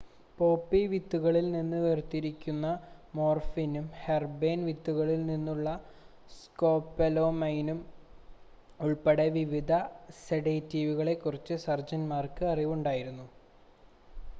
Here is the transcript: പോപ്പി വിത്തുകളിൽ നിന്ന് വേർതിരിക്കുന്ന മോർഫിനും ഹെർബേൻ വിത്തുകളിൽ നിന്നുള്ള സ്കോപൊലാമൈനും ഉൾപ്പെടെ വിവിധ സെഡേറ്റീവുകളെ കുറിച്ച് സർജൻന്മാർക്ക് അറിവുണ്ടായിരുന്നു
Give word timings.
പോപ്പി 0.37 0.79
വിത്തുകളിൽ 0.91 1.47
നിന്ന് 1.51 1.79
വേർതിരിക്കുന്ന 1.79 2.67
മോർഫിനും 3.13 3.85
ഹെർബേൻ 3.99 4.59
വിത്തുകളിൽ 4.69 5.21
നിന്നുള്ള 5.27 5.75
സ്കോപൊലാമൈനും 6.37 7.79
ഉൾപ്പെടെ 8.79 9.27
വിവിധ 9.37 9.71
സെഡേറ്റീവുകളെ 10.25 11.15
കുറിച്ച് 11.19 11.57
സർജൻന്മാർക്ക് 11.67 12.45
അറിവുണ്ടായിരുന്നു 12.53 13.27